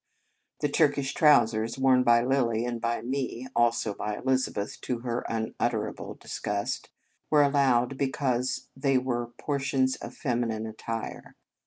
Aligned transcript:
The 0.61 0.67
Turkish 0.67 1.13
trousers 1.13 1.77
worn 1.77 2.01
by 2.01 2.23
Lilly 2.23 2.65
and 2.65 2.81
by 2.81 3.03
me 3.03 3.47
also 3.55 3.93
by 3.93 4.17
Elizabeth, 4.17 4.81
to 4.81 5.01
her 5.01 5.19
unutterable 5.29 6.15
disgust 6.15 6.89
were 7.29 7.43
allowed 7.43 7.99
because 7.99 8.67
they 8.75 8.97
were 8.97 9.27
portions 9.37 9.97
of 9.97 10.15
femi 10.17 10.47
nine 10.47 10.65
attire. 10.65 11.35